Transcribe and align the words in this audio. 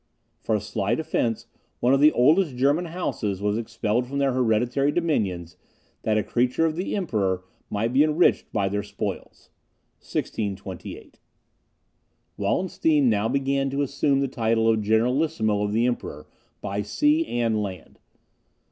For 0.39 0.55
a 0.55 0.59
slight 0.59 0.99
offence, 0.99 1.45
one 1.79 1.93
of 1.93 1.99
the 1.99 2.11
oldest 2.11 2.55
German 2.57 2.85
houses 2.85 3.39
was 3.39 3.55
expelled 3.55 4.07
from 4.07 4.17
their 4.17 4.31
hereditary 4.33 4.91
dominions, 4.91 5.57
that 6.01 6.17
a 6.17 6.23
creature 6.23 6.65
of 6.65 6.75
the 6.75 6.95
Emperor 6.95 7.43
might 7.69 7.93
be 7.93 8.03
enriched 8.03 8.51
by 8.51 8.67
their 8.67 8.81
spoils 8.81 9.51
(1628). 9.99 11.19
Wallenstein 12.35 13.11
now 13.11 13.29
began 13.29 13.69
to 13.69 13.83
assume 13.83 14.21
the 14.21 14.27
title 14.27 14.67
of 14.67 14.81
generalissimo 14.81 15.61
of 15.61 15.71
the 15.71 15.85
Emperor 15.85 16.25
by 16.61 16.81
sea 16.81 17.23
and 17.27 17.61
land. 17.61 17.99